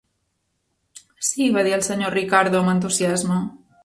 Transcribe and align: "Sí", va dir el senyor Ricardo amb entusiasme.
"Sí", 1.27 1.49
va 1.57 1.63
dir 1.67 1.75
el 1.77 1.83
senyor 1.89 2.15
Ricardo 2.19 2.63
amb 2.63 2.73
entusiasme. 2.73 3.39